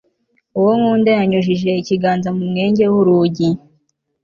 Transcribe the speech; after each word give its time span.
uwo 0.57 0.71
nkunda 0.79 1.09
yanyujije 1.17 1.69
ikiganza 1.81 2.29
mu 2.37 2.43
mwenge 2.51 2.83
w'urugi 2.93 3.49